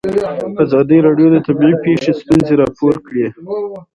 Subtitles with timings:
[0.63, 3.25] ازادي راډیو د طبیعي پېښې ستونزې راپور کړي.